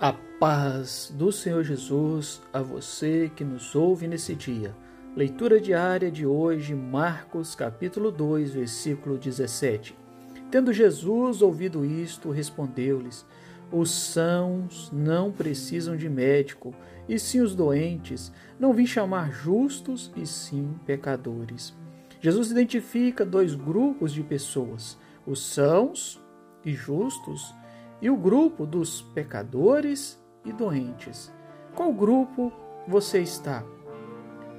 [0.00, 4.74] A paz do Senhor Jesus a você que nos ouve nesse dia.
[5.14, 9.96] Leitura diária de hoje, Marcos capítulo 2, versículo 17.
[10.50, 13.24] Tendo Jesus ouvido isto, respondeu-lhes:
[13.70, 16.74] Os sãos não precisam de médico,
[17.08, 18.32] e sim os doentes.
[18.58, 21.72] Não vim chamar justos, e sim pecadores.
[22.20, 26.20] Jesus identifica dois grupos de pessoas: os sãos
[26.64, 27.54] e justos
[28.00, 31.32] e o grupo dos pecadores e doentes.
[31.74, 32.52] Qual grupo
[32.86, 33.64] você está?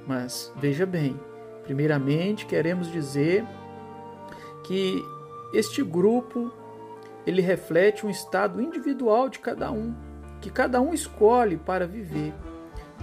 [0.06, 1.18] Mas veja bem,
[1.62, 3.44] primeiramente queremos dizer
[4.64, 5.02] que
[5.54, 6.52] este grupo
[7.26, 9.94] ele reflete um estado individual de cada um,
[10.40, 12.32] que cada um escolhe para viver.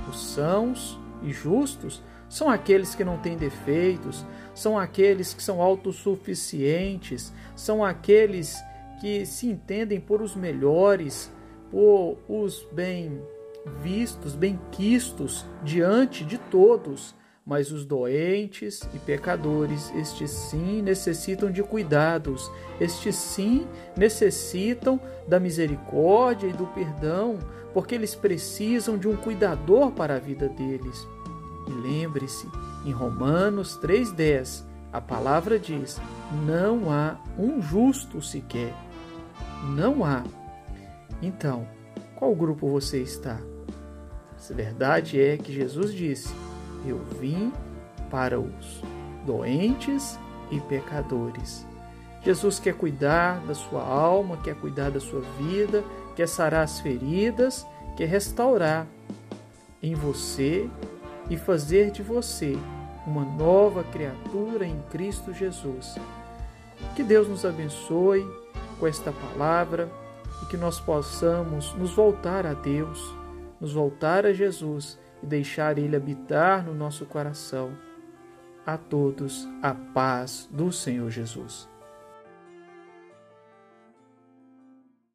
[0.10, 4.26] Os sãos e justos são aqueles que não têm defeitos,
[4.56, 8.58] são aqueles que são autossuficientes, são aqueles
[9.00, 11.32] que se entendem por os melhores,
[11.70, 13.22] por os bem
[13.82, 21.62] vistos, bem quistos diante de todos, mas os doentes e pecadores, estes sim necessitam de
[21.62, 27.40] cuidados, estes sim necessitam da misericórdia e do perdão,
[27.74, 31.06] porque eles precisam de um cuidador para a vida deles.
[31.68, 32.48] E lembre-se,
[32.86, 34.64] em Romanos 3,10,
[34.94, 36.00] a palavra diz:
[36.46, 38.74] não há um justo sequer.
[39.76, 40.24] Não há.
[41.22, 41.68] Então,
[42.16, 43.40] qual grupo você está?
[44.50, 46.34] A verdade é que Jesus disse:
[46.86, 47.52] Eu vim
[48.12, 48.84] para os
[49.26, 50.20] doentes
[50.52, 51.66] e pecadores.
[52.22, 55.84] Jesus quer cuidar da sua alma, quer cuidar da sua vida,
[56.16, 57.66] quer sarar as feridas,
[57.98, 58.86] quer restaurar
[59.82, 60.70] em você
[61.30, 62.58] e fazer de você
[63.06, 65.96] uma nova criatura em Cristo Jesus.
[66.96, 68.26] Que Deus nos abençoe
[68.80, 69.90] com esta palavra
[70.42, 73.14] e que nós possamos nos voltar a Deus,
[73.60, 77.72] nos voltar a Jesus e deixar Ele habitar no nosso coração.
[78.66, 81.73] A todos a paz do Senhor Jesus.